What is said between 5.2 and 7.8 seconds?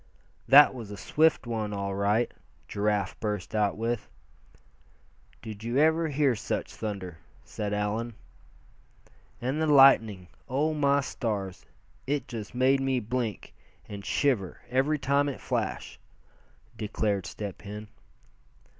"Did you ever hear such thunder?" said